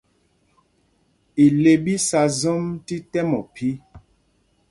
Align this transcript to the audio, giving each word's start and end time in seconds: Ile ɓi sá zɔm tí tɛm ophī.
Ile 1.45 1.71
ɓi 1.83 1.93
sá 2.07 2.21
zɔm 2.39 2.63
tí 2.85 2.95
tɛm 3.11 3.29
ophī. 3.39 3.69